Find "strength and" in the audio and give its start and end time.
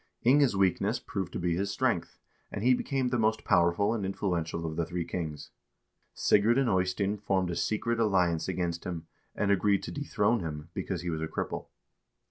1.69-2.63